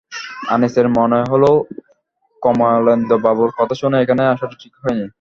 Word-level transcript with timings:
আনিসের 0.49 0.87
মনে 0.89 1.19
হলো, 1.31 1.51
কমলেন্দুবাবুর 2.41 3.51
কথা 3.59 3.75
শুনে 3.75 3.97
এখানে 4.01 4.23
আসাটা 4.25 4.55
ঠিক 4.59 4.73
হয় 4.81 4.95
নি। 4.95 5.05